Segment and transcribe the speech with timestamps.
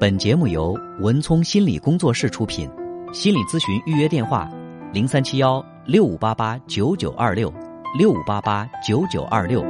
[0.00, 2.66] 本节目由文聪心理工作室出品，
[3.12, 4.50] 心理咨询预约电话：
[4.94, 7.52] 零三七幺六五八八九九二六
[7.98, 9.60] 六五八八九九二六。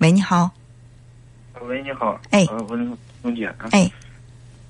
[0.00, 0.50] 喂，你好。
[1.68, 2.20] 喂，你好。
[2.30, 3.48] 哎，文文姐。
[3.70, 3.88] 哎，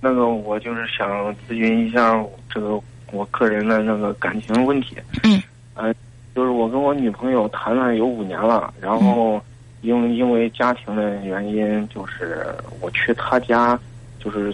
[0.02, 2.78] 那个我就是想咨询一下这个
[3.10, 4.98] 我个人的那个感情问题。
[5.22, 5.42] 嗯。
[5.72, 5.94] 呃，
[6.34, 9.42] 就是我跟我女朋友谈了有五年了，然后。
[9.80, 12.46] 因为因为家庭的原因，就是
[12.80, 13.78] 我去他家，
[14.18, 14.52] 就是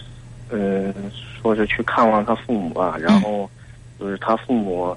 [0.51, 2.97] 嗯，说是去看望他父母吧。
[3.01, 3.51] 然后
[3.99, 4.95] 就是他父母，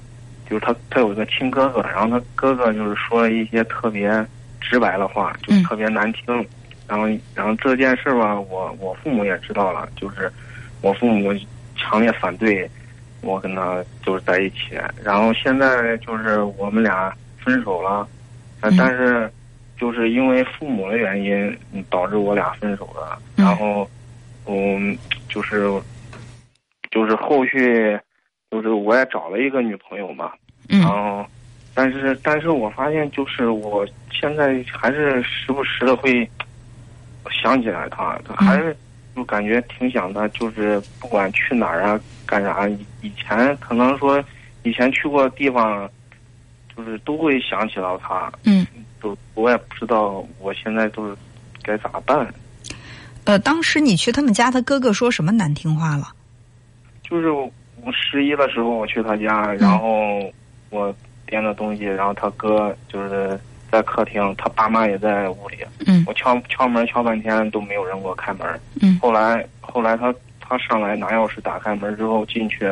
[0.48, 4.10] 就是他他有一个亲哥哥，然后他哥哥就是说了一些特别
[4.60, 6.46] 直白的话，就特别难听。
[6.86, 10.30] 然后然后这件事吧，我我父母也知道了，就是
[10.82, 11.32] 我父母
[11.74, 12.70] 强烈反对
[13.22, 14.78] 我跟他就是在一起。
[15.02, 17.10] 然后现在就是我们俩
[17.42, 18.06] 分手了，
[18.60, 19.30] 但是。
[19.78, 23.16] 就是因为父母的原因，导致我俩分手了。
[23.36, 23.88] 然后，
[24.46, 25.80] 嗯，就是，
[26.90, 27.98] 就是后续，
[28.50, 30.32] 就是我也找了一个女朋友嘛。
[30.66, 31.24] 然后，
[31.74, 36.28] 但是，但是我发现，就是我现在还是时不时的会
[37.30, 38.76] 想起来她，还是
[39.14, 40.26] 就感觉挺想她。
[40.28, 42.68] 就是不管去哪儿啊，干啥，
[43.00, 44.22] 以前可能说
[44.64, 45.88] 以前去过的地方，
[46.76, 48.30] 就是都会想起到她。
[48.44, 48.66] 嗯。
[49.00, 51.16] 都我也不知道，我现在都是
[51.62, 52.32] 该咋办？
[53.24, 56.08] 呃，当时你去他们家，他哥哥说什么难听话了？
[57.02, 57.50] 就是我
[57.92, 60.20] 十一的时候我去他家，然后
[60.70, 60.94] 我
[61.26, 63.38] 掂着东西，然后他哥就是
[63.70, 65.58] 在客厅，他爸妈也在屋里。
[65.86, 66.04] 嗯。
[66.06, 68.60] 我敲敲门敲半天都没有人给我开门。
[68.80, 68.98] 嗯。
[69.00, 72.64] 后来后来他他上来拿钥匙打开门之后进去，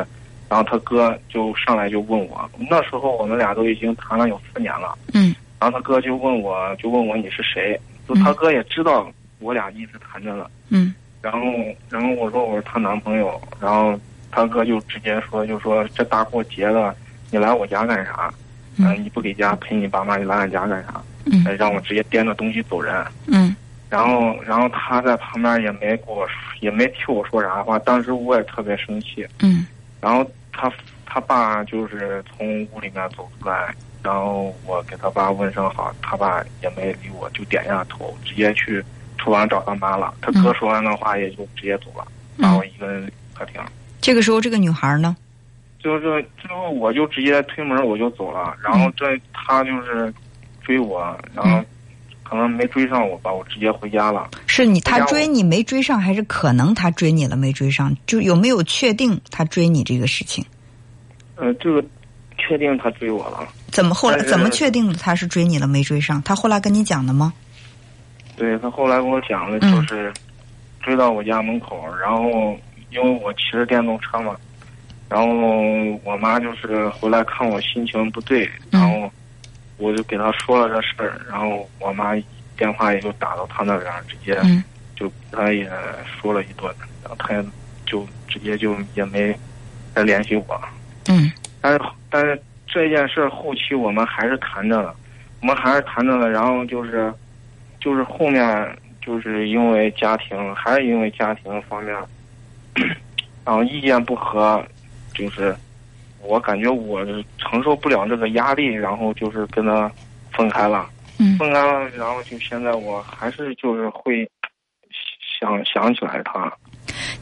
[0.49, 4.97] 然后他哥就上来就问我，那时候我们俩都已经谈了有四年了。
[5.13, 5.35] 嗯。
[5.59, 7.79] 然后他哥就问我，就问我你是谁？
[8.07, 10.45] 就他哥也知道我俩一直谈着呢。
[10.69, 10.93] 嗯。
[11.21, 11.39] 然后，
[11.89, 13.41] 然后我说我是她男朋友。
[13.59, 13.99] 然后
[14.31, 16.95] 他哥就直接说，就说这大过节的，
[17.31, 18.31] 你来我家干啥？
[18.77, 19.03] 嗯。
[19.03, 21.01] 你不给家陪你爸妈，你来俺家干啥？
[21.25, 21.43] 嗯。
[21.57, 23.05] 让我直接掂着东西走人。
[23.25, 23.55] 嗯。
[23.89, 26.27] 然后，然后他在旁边也没给我，
[26.61, 27.79] 也没替我说啥话。
[27.79, 29.25] 当时我也特别生气。
[29.39, 29.65] 嗯。
[29.99, 30.71] 然后他
[31.05, 33.73] 他爸就是从屋里面走出来。
[34.07, 38.81] 然后我给他爸问声好，他爸也没理我，就点一下头，直接去
[39.17, 40.13] 厨房找他妈了。
[40.21, 42.07] 他哥说完的话，也就直接走了，
[42.37, 43.61] 把我一个人客厅。
[43.99, 45.13] 这个时候，这个女孩呢？
[45.83, 48.55] 就是最后我就直接推门我就走了。
[48.63, 50.13] 然后这他就是
[50.63, 51.61] 追我，然后
[52.23, 54.29] 可能没追上我吧，我直接回家了。
[54.45, 57.93] 是你他追你没追上，还是可能他追你了没追上？
[58.05, 60.45] 就有没有确定他追你这个事情？
[61.35, 61.83] 呃，这个。
[62.39, 63.47] 确定他追我了？
[63.77, 66.19] 怎么后来怎么确定他是追你了没追上？
[66.23, 67.31] 他后来跟你讲的吗？
[68.35, 70.11] 对他后来跟我讲的，就是
[70.81, 72.57] 追到我家门口，然后
[72.89, 74.35] 因为我骑着电动车嘛，
[75.07, 75.27] 然后
[76.03, 79.11] 我妈就是回来看我心情不对，然后
[79.77, 82.15] 我就给他说了这事儿，然后我妈
[82.57, 84.41] 电话也就打到他那边，直接
[84.95, 85.71] 就他也
[86.19, 86.65] 说了一顿，
[87.03, 87.45] 然后他也
[87.85, 89.37] 就直接就也没
[89.93, 90.59] 再联系我。
[91.09, 91.31] 嗯。
[91.61, 94.93] 但是，但是这件事后期我们还是谈着了，
[95.41, 96.29] 我们还是谈着了。
[96.29, 97.11] 然后就是，
[97.79, 101.95] 就是后面就是因为家庭，还是因为家庭方面，
[103.45, 104.63] 然后意见不合，
[105.13, 105.55] 就是
[106.21, 107.05] 我感觉我
[107.37, 109.89] 承受不了这个压力，然后就是跟他
[110.31, 110.87] 分开了。
[111.19, 111.37] 嗯。
[111.37, 114.29] 分开了，然后就现在我还是就是会
[115.39, 116.51] 想想起来他。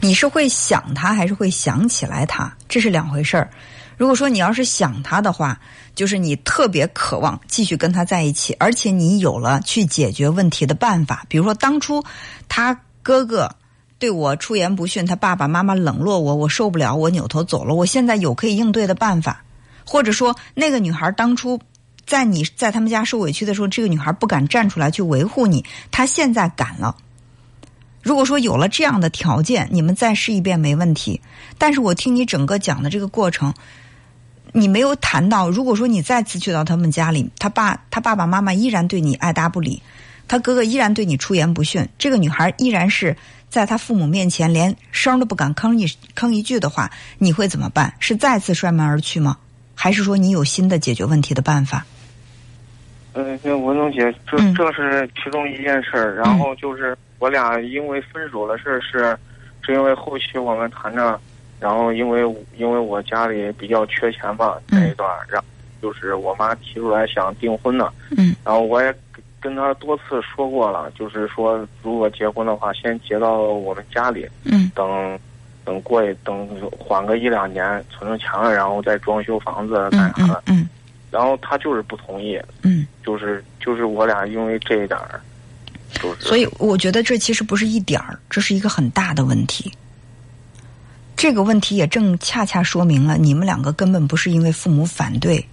[0.00, 2.54] 你是会想他，还是会想起来他？
[2.68, 3.50] 这是两回事儿。
[3.96, 5.58] 如果说你要是想他的话，
[5.94, 11.24] 就是你特别渴望继续跟他在一起，而且你有了去解决问题的办法。
[11.28, 12.04] 比如说，当初
[12.46, 13.50] 他哥哥
[13.98, 17.74] 对我出言不逊，他爸爸妈妈冷落我，我受不了，我扭头走了。
[17.74, 19.42] 我现在有可以应对的办法，
[19.86, 21.58] 或者说那个女孩当初
[22.04, 26.94] 在你在他们家受委屈的时候，这个女孩不敢站出来去维护你，她现在敢了。
[28.06, 31.20] 如果说有了这样的条件，你们再试一遍没问题。
[31.58, 33.52] 但是我听你整个讲的这个过程。
[34.52, 39.82] 你没有谈到，如果说你再次去到他们家里，他爸他爸爸妈妈依然对你爱答不理，
[40.28, 43.14] 他哥哥依然对你出言不逊，这个女孩依然是
[43.50, 46.88] 在他父母面前连声都不敢吭一吭一句的话，
[47.18, 47.92] 你会怎么办？
[47.98, 49.36] 是再次摔门而去吗？
[49.74, 51.84] 还是说你有新的解决问题的办法？
[53.14, 59.16] 嗯，文龙姐，这这是其中一件事儿，然后就是我俩因为分手的事儿是，
[59.62, 61.18] 是因为后期我们谈着。
[61.58, 62.20] 然后因为
[62.58, 65.46] 因为我家里比较缺钱吧，那一段，然后
[65.80, 75.18] 就是我妈提出来想订婚呢，嗯，然后我也跟跟他多次说过了，就是说如果结婚的话，先结到我们家里，嗯等
[75.64, 76.46] 等过一等
[76.78, 80.42] 缓个一两年，存存钱了，然后再装修房子干嗯啥的。
[80.48, 80.68] 嗯嗯
[81.10, 85.22] 然后他就是不同意，嗯，就是就是我俩因为这一点儿，就是
[86.20, 89.72] 所以我觉得这其实不是一点儿，这是一个很大的问题。
[91.16, 95.48] 这个问题也正恰恰说明了你们两个根本不是因为父母反对，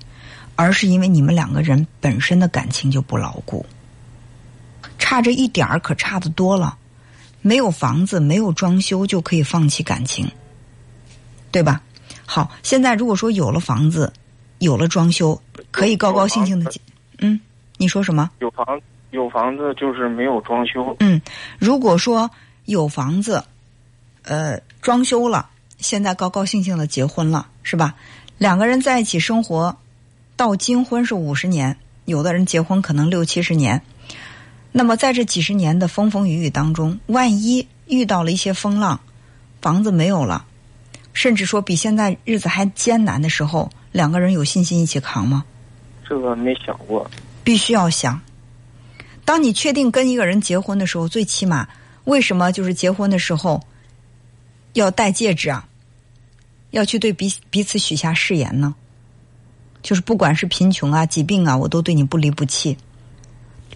[0.56, 3.65] 而是因为你们两个人本身的感情就不牢固。
[5.00, 6.77] 差这一点儿可差得多了，
[7.41, 10.29] 没有房子，没有装修就可以放弃感情，
[11.51, 11.81] 对吧？
[12.25, 14.12] 好，现在如果说有了房子，
[14.59, 15.41] 有了装修，
[15.71, 16.71] 可以高高兴兴的，
[17.19, 17.39] 嗯，
[17.77, 18.29] 你说什么？
[18.39, 18.65] 有房
[19.13, 21.21] 有房子就是没有装修，嗯，
[21.60, 22.30] 如果说
[22.65, 23.44] 有房子，
[24.24, 27.94] 呃，装修了，现在高高兴兴的结婚了，是吧？
[28.39, 29.77] 两个人在一起生活，
[30.36, 33.83] 到金婚是五十年，有的人结婚可能六七十年。
[34.71, 39.00] 那么在这几十年的风风雨雨当中，万一遇到了一些风浪，
[39.62, 40.44] 房子没有了，
[41.13, 45.45] 甚至说比现在日子还艰难的时候，两个人有信心一起扛吗？
[46.04, 47.07] 这个没想过。
[47.44, 48.19] 必须要想。
[49.25, 51.67] 当你确定跟一个人结婚的时候，最起码
[52.03, 53.61] 为什么就是结婚的时候
[54.73, 55.67] 要戴戒指啊？
[56.71, 58.73] 要去对彼彼此许下誓言呢？
[59.81, 62.77] 就是不管是贫穷啊、疾病啊，我都对你不离不弃。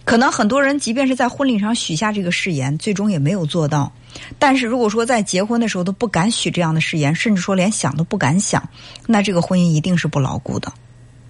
[0.04, 3.92] 可能很多人即便是在婚礼上许下这个誓言，最终也没有做到。
[4.38, 8.66] 但是如果说在结婚的时候都不敢许这样的誓言，甚至说连想都不敢想，
[9.06, 10.72] 那这个婚姻一定是不牢固的。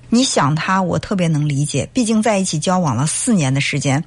[0.08, 4.02] 你想他，我特别能理解，毕竟在一起交往了四年的时间，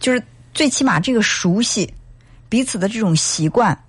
[0.00, 0.22] 就是
[0.52, 1.92] 最起码这个熟悉
[2.48, 3.84] 彼此的这种习惯，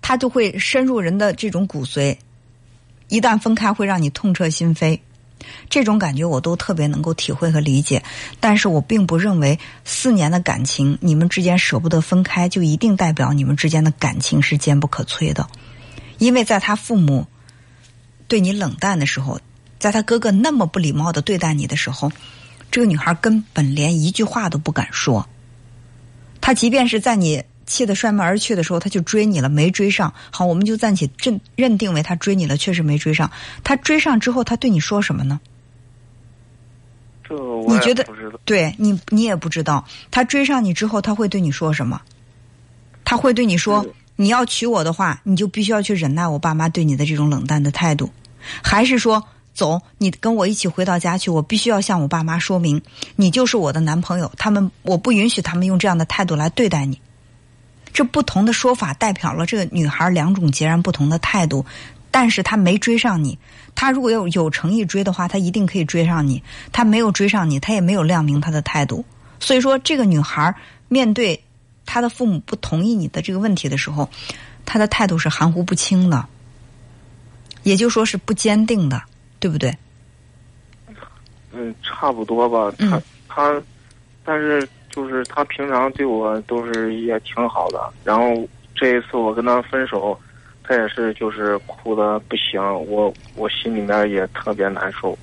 [0.00, 2.16] 他就会深入人的这种骨髓。
[3.08, 4.98] 一旦分开，会让你痛彻心扉。
[5.68, 8.02] 这种感觉我都特别能够体会和理解，
[8.38, 15.48] 但是我并不认为四年的感情，你们之间舍不得分开，就一定代表你们之间的感情是坚不可摧的。
[16.18, 17.26] 因为在他父母
[18.28, 19.40] 对你冷淡的时候，
[19.80, 22.12] 在他哥哥那么不礼貌的对待你的时候，
[22.70, 25.28] 这个女孩根本连一句话都不敢说。
[26.40, 30.14] 她即便是在你气得摔门而去的时候，她就追你了，没追上。
[30.30, 33.30] 好，我们就暂且认认定为他追你了，确实没追上。
[33.64, 35.40] 他追上之后，他对你说什么呢？
[37.24, 38.38] 这我也你觉得不知道。
[38.44, 42.02] 对你，你也不知道他追上你之后他会对你说什么？
[43.04, 43.86] 他会对你说
[44.16, 48.10] ：“你要娶我的话，你就必须要去忍耐我爸妈对你的这种冷淡的态度。”
[48.62, 49.24] 还是说
[49.60, 52.80] ：“走，你跟我一起回到家去，我必须要向我爸妈说明，
[53.16, 56.98] 你就是我的男朋友，他们我不允许他们用这样的态度来对待你。”
[57.92, 61.66] 这不同的说法代表了这个女孩两种截然不同的态度，
[62.10, 63.38] 但是她没追上你。
[63.74, 66.42] 她如果有有诚意追的话，她一定可以追上你。
[66.72, 69.04] 她没有追上你，她也没有亮明她的态度。
[69.40, 70.54] 所以说，这个女孩
[70.88, 71.44] 面对
[71.84, 74.08] 她的父母不同意你的这个问题的时候，
[74.64, 76.24] 她的态度是含糊不清的，
[77.64, 79.02] 也就说是不坚定的，
[79.40, 79.74] 对不对？
[81.52, 82.72] 嗯，差不多吧。
[82.78, 83.62] 他、嗯他，
[84.24, 87.92] 但是就是他平常对我都是也挺好的。
[88.04, 90.16] 然后这一次我跟他分手，
[90.62, 95.18] 他也是就是哭的不行，我我心里面也特别难受。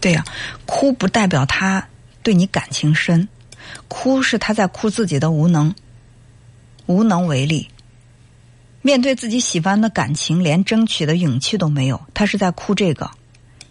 [0.00, 0.22] 对呀、
[0.66, 1.84] 哭不代表他
[2.22, 3.26] 对你感情深，
[3.88, 5.74] 哭是他在哭自己的无能，
[6.86, 7.68] 无能为力。
[8.82, 13.10] 面对自己喜欢的感情，连争取的勇气都没有，他是在哭这个，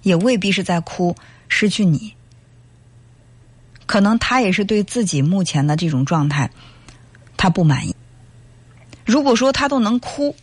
[0.04, 1.16] 也未必是在哭
[1.50, 2.14] 失去你。
[3.86, 6.52] 可能他也是对自己目前的这种状态，
[7.36, 7.96] 他不满意。
[9.06, 10.36] 如果说他都能哭，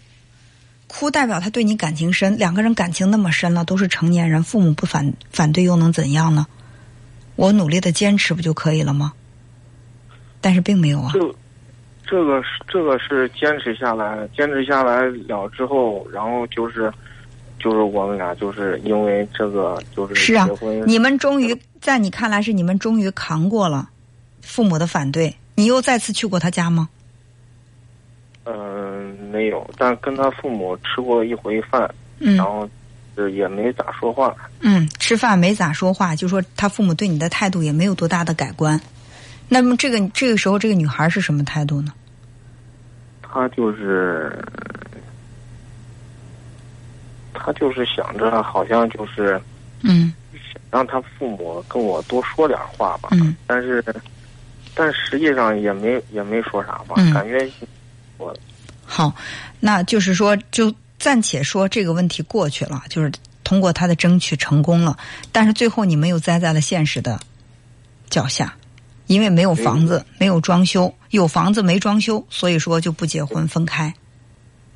[0.87, 6.47] 哭代表他对你感情深，两个人感情那么深了，都是成年人，父母不反反对又能怎样呢？
[7.37, 9.13] 我努力的坚持不就可以了吗？
[10.43, 11.13] 但是并没有啊。
[12.07, 16.93] 这个是这个是坚持下来，坚持下来了之后，然后就是
[17.61, 23.89] 就是我们俩就是因为这个就是是啊结婚，你们终于在你看来是你们终于扛过了
[24.41, 26.89] 父母的反对，你又再次去过他家吗？
[28.45, 31.89] 嗯、没有，但跟他父母吃过一回饭，
[32.19, 32.69] 嗯然后
[33.15, 34.35] 是也没咋说话。
[34.61, 38.81] 嗯，吃饭没咋说话，就说他父母对你的态度也没有多大的改观。
[39.49, 41.93] 那么这个这个时候，这个女孩是什么态度呢？
[43.21, 44.37] 她就是，
[47.43, 49.41] 他就是想着好像就是
[49.83, 50.13] 嗯。
[50.71, 53.35] 让他父母跟我多说点话吧，嗯。
[53.45, 53.85] 但是，
[54.73, 57.13] 但实际上也没也没说啥吧，嗯。
[57.13, 57.51] 感觉
[58.19, 58.33] 我
[58.85, 59.13] 好，
[59.59, 63.11] 那就是说，就暂且说这个问题过去了，就是
[63.43, 64.97] 通过他的争取成功了，
[65.33, 67.19] 但是最后你们又栽在了现实的
[68.09, 68.55] 脚下，
[69.09, 70.41] 因为没有房子，没有。
[70.41, 73.93] 装修，有房子没装修，所以说就不结婚分开。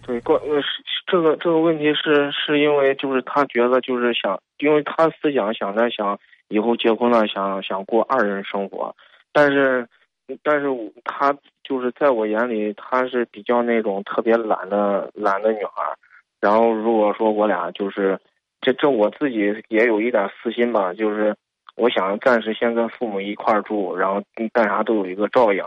[0.02, 6.18] 对，关呃是这个这个问题是是因为就是他觉得就是想，因为他思想想着想
[6.48, 8.94] 以后结婚了，想想过二人生活，
[9.32, 9.86] 但是
[10.42, 10.66] 但是
[11.04, 15.94] 他就是在我眼里，他是比较那种特别懒的懒的女孩。
[16.40, 18.18] 然后如果说我俩就是
[18.60, 21.34] 这这我自己也有一点私心吧，就是
[21.76, 25.62] 我想暂时先跟父母一块住，然后干啥都有一个照应。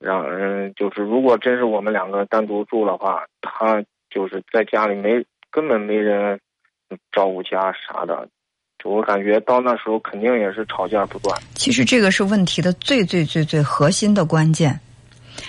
[0.00, 6.38] 让嗯，就是如果真是我们两个单独住的话，他就是在家里没根本没人
[7.12, 8.28] 照顾家啥的，
[8.82, 11.38] 就我感觉到那时候肯定也是吵架不断。
[11.54, 14.78] 其实这个是问题的最最最最核心的关键，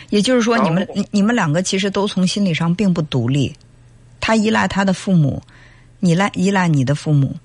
[0.09, 3.55] 也就是说，你们你你们两个其实都从心理上并不独立，
[4.19, 5.41] 他依赖他的父母，
[5.99, 7.35] 你赖依赖你的父母。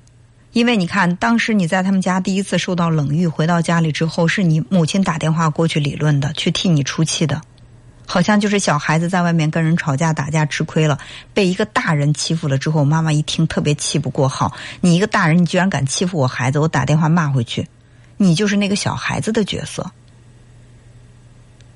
[0.52, 7.40] 因为你看，当时你在他们家第一次受到冷遇，回到家里之后，是你母亲打电话过去理论的，去替你出气的，
[8.06, 10.98] 好像就是小孩子在外面跟人吵架打架吃亏了，
[11.32, 17.68] 被一个大人欺负了之后，妈妈一听特别气不过，好，你一个大人，你居然敢欺负我孩子，我打电话骂回去，
[18.16, 19.90] 你就是那个小孩子的角色，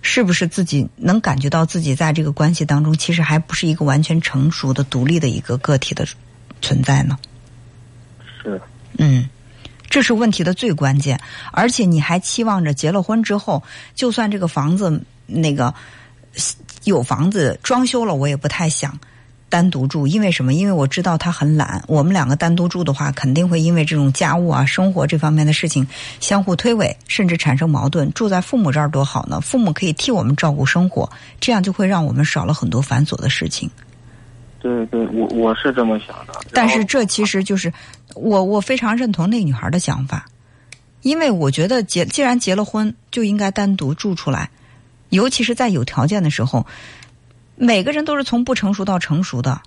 [0.03, 6.07] 是不是自己能感觉到自己在这个关系当中，其实还不是一个完全成熟的、独立的一个个体的
[6.61, 7.19] 存在呢？
[8.43, 8.61] 是，
[8.99, 9.29] 嗯，
[9.89, 11.21] 这是问题的最关键，
[11.53, 13.63] 而且你还期望着结了婚之后，
[13.95, 15.75] 就算这个房子那个
[16.85, 18.99] 有房子装修了，我也不太想
[19.49, 20.53] 单独住，因为什么？
[20.53, 25.87] 因为我知道他很懒，我们两个单独住的话，肯定会因为这种家务啊、生活这方面的事情
[26.21, 28.13] 相互推诿，甚至产生矛盾。
[28.13, 33.71] 住在父母这儿多好呢，父母可以替我们照顾生活，这样就会让我们少了很多繁琐的事情。
[34.61, 36.35] 对对，我我是这么想的。
[36.53, 37.73] 但是这其实就是
[38.15, 40.27] 我我非常认同那女孩的想法，
[41.03, 44.51] 因为我觉得结既然结了婚，就应该单独住出来，
[45.11, 46.67] 尤其是在有条件的时候。
[47.61, 49.61] 每个人都是从不成熟到成熟的，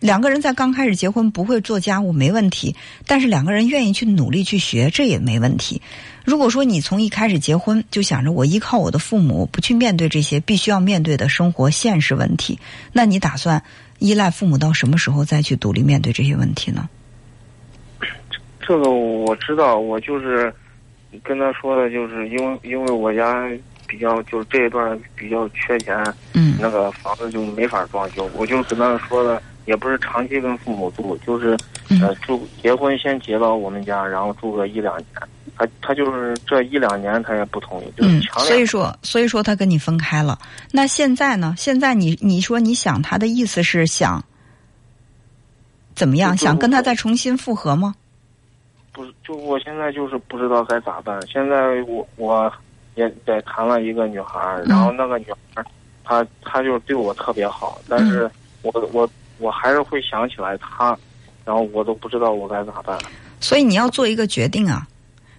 [0.00, 2.74] 两个人在刚开始结婚不会做家务没问题，
[3.06, 5.82] 但是两个人愿意去努力去学，这也没问题。
[6.24, 12.58] 如果说你从一开始结婚就想着我依靠我的父母，不去面对这些必须要面对的生活现实问题，
[12.90, 13.62] 那你打算？
[13.98, 16.88] 依赖父母到什么时候再去独立面对这些问题呢？
[18.66, 20.50] 这个我知道，我就是
[21.22, 23.46] 跟他说的，就是因为因为我家
[23.86, 25.96] 比较就是这一段比较缺钱，
[26.34, 31.56] 嗯，那个房子就没法装修，我就跟他说的，也不是长期跟父母住，就是
[32.00, 35.06] 呃住结婚先结到我们家，然后住个一两年。
[35.58, 38.46] 他他就是这一两年他也不同意，就是强烈。
[38.50, 40.38] 所以说，所以说他跟你分开了。
[40.70, 41.54] 那现在呢？
[41.56, 44.22] 现在你你说你想他的意思是想
[45.94, 46.36] 怎么样？
[46.36, 47.94] 想跟他再重新复合吗？
[48.92, 51.18] 不是，就我现在就是不知道该咋办。
[51.26, 52.52] 现在我我
[52.96, 55.66] 也在谈了一个女孩儿，然后那个女孩儿
[56.02, 58.28] 她她就对我特别好，但是
[58.62, 60.98] 我我我还是会想起来她，
[61.44, 62.98] 然后我都不知道我该咋办。
[63.38, 64.88] 所以你要做一个决定啊。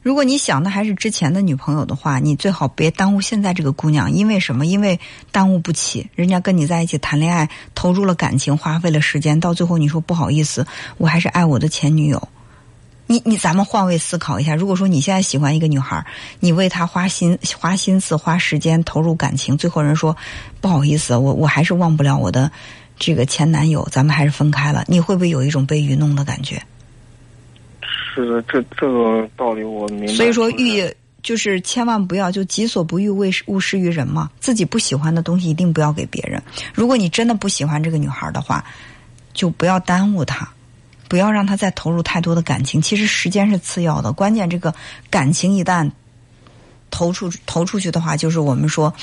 [0.03, 4.09] 如果你想的还是之前的女朋友的话，你最好别耽误现在这个姑娘。
[4.09, 4.65] 因为什么？
[4.65, 4.97] 因为
[5.33, 6.09] 耽误不起。
[6.15, 10.65] 人家跟你在一起谈恋爱，投入了感情，花费了时间，到最后你说不好意思，
[10.97, 12.25] 我还是爱我的前女友。
[13.07, 14.53] 你你，咱们换位思考一下。
[14.53, 16.05] 如果说你现在喜欢一个女孩，
[16.39, 20.15] 你为她花心花心思花时间投入感情，最后人说
[20.61, 22.51] 不好意思，我我还是忘不了我的
[22.99, 24.83] 这个前男友，咱们还是分开了。
[24.87, 26.61] 你会不会有一种被愚弄的感觉？
[27.81, 30.13] 是这这个道理我明白。
[30.13, 30.83] 所以说，欲
[31.23, 34.29] 就是千万不要就己所不欲，为勿施于人嘛。
[34.39, 36.41] 自己不喜欢的东西，一定不要给别人。
[36.73, 38.65] 如果你真的不喜欢这个女孩的话，
[39.33, 40.49] 就不要耽误她，
[41.07, 42.81] 不要让他再投入太多的感情。
[42.81, 44.73] 其实时间是次要的，关键这个
[45.09, 45.89] 感情一旦
[46.91, 48.93] 投出投出去的话，就是我们说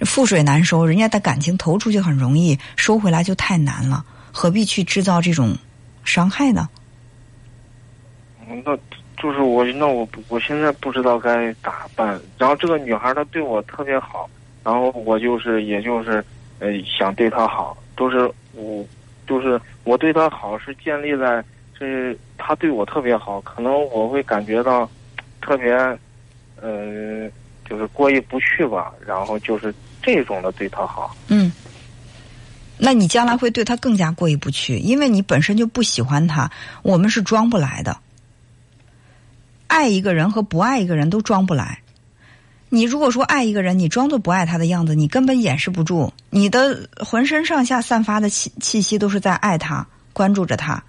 [0.00, 0.84] 覆水难收。
[0.84, 4.04] 人家的感情投出去很容易，收回来就太难了。
[4.32, 5.56] 何必去制造这种
[6.04, 6.68] 伤害呢？
[8.64, 8.76] 那
[9.20, 12.20] 就是我，那我我现在不知道该咋办。
[12.38, 14.28] 然后这个女孩她对我特别好，
[14.62, 16.24] 然后我就是也就是
[16.58, 18.86] 呃想对她好，都是我
[19.26, 21.44] 就是我对他好是建立在
[21.78, 24.88] 是他对我特别好，可能我会感觉到
[25.40, 25.72] 特别
[26.60, 27.28] 呃
[27.68, 28.92] 就是过意不去吧。
[29.04, 31.14] 然后就是这种的对他好。
[31.28, 31.52] 嗯，
[32.78, 36.50] 那你将来会对他更加过意不去，因为你本身就不喜欢他。
[36.82, 37.96] 我们是装不来的。
[39.66, 41.80] 爱一个人和不爱一个人都装不来。
[42.68, 46.12] 你如果说爱一个人，你装作不爱他的样子，你根本掩饰不住。
[46.30, 50.82] 你的浑身上下散发的气气息都是在爱他，关注着他。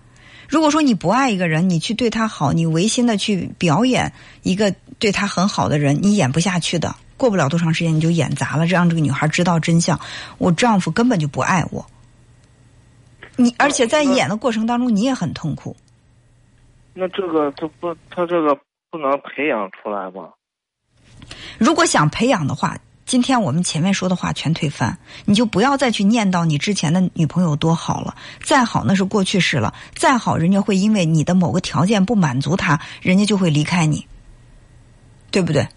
[0.50, 4.12] 如果说你不爱一个人，你去对他好，你违心的去表演
[4.44, 6.96] 一个对他很好的人，你演不下去的。
[7.18, 10.00] 过不了多长时间你就演砸了，这让这个女孩知道真相，
[10.38, 11.86] 我丈夫根本就不爱我。
[13.36, 15.76] 你而且在演的过程当中，你也很痛苦。
[16.94, 18.56] 那这个他不，他这个
[18.90, 20.30] 不能培养出来吗？
[21.58, 28.16] 如果想培养的话，今天我们前面说的话全推翻，你就不要再去念叨你之前的女朋友多好了。
[28.44, 34.06] 再好那是过去式了，再好人家会因为你的某个条件不满足他，人家就会离开你，
[35.32, 35.68] 对不对？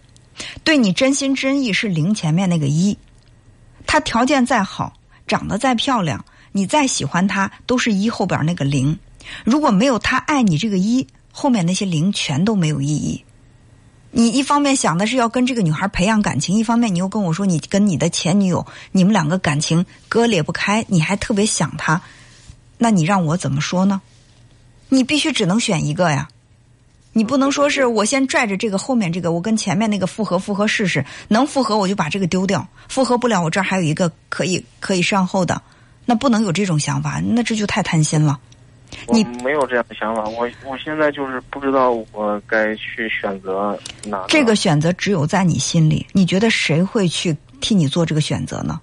[0.64, 2.98] 对你真心真意是零前面那个一，
[3.86, 4.92] 他条件再好，
[5.26, 8.98] 长得再漂亮，你再喜欢他，都是一后边那个零。
[9.44, 13.24] 如果没有他爱你这个一，后面那些零全都没有意义。
[14.12, 22.02] 你一方面想的是要跟这个女孩培养感情，一方面你又跟我说你跟你的前女友，你们两个感情割裂不开，你还特别想她，
[22.76, 24.00] 那你让我怎么说呢？
[24.88, 26.28] 你必须只能选一个呀，
[27.12, 35.62] 你不能说是我先拽着这个后面这个，我跟前面那个复合复合试试，能复合我就把这个丢掉，复合不了我这儿还有一个可以可以上后的，
[36.04, 38.40] 那不能有这种想法，那这就太贪心了。
[39.08, 44.24] 你没有这样的想法，我我现在就是不知道我该去选择哪。
[44.28, 48.80] 这个选择只有在你心里，你觉得谁会去替你做这个选择呢？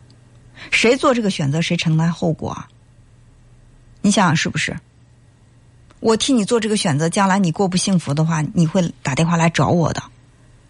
[0.72, 2.68] 谁做这个选择，谁承担后果啊？
[4.02, 4.76] 你想想是不是？
[6.00, 10.04] 我替你做这个选择，将来你过不幸福的话，你会打电话来找我的。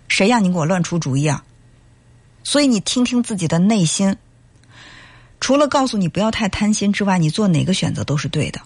[0.07, 1.43] 谁让你给我乱出主意啊？
[2.43, 4.15] 所以你听听自己的内心，
[5.39, 8.61] 除了告诉你不要太贪心之外，你做哪个选择都是对的。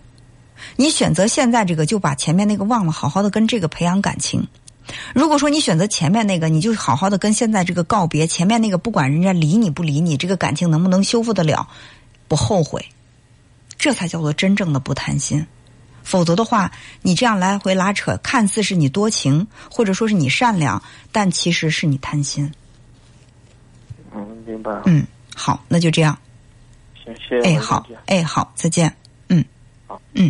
[0.75, 4.47] 你选择现在这个，就把前面那个忘了，好好的跟这个培养感情。
[5.13, 8.25] 如果说你选择前面那个，你就好好的跟现在这个告别。
[8.25, 11.67] 前面那个不管人家理你不理你，这个感情能不能修复得了，
[12.27, 12.83] 不后悔，
[13.77, 15.45] 这才叫做真正的不贪心。
[16.03, 16.71] 否则的话，
[17.03, 22.51] 你这样来回拉扯，看似是你多情，或者说是你善良，但其实是你贪心。
[24.13, 24.81] 嗯，明白了。
[24.87, 26.17] 嗯，好，那就这样。
[27.05, 27.55] 行，谢谢。
[27.55, 28.93] 哎，好，哎，好，再见。
[29.29, 29.45] 嗯，
[29.87, 30.29] 好，嗯。